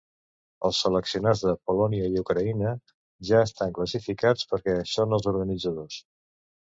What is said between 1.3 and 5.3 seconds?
de Polònia i Ucraïna ja estan classificats perquè són els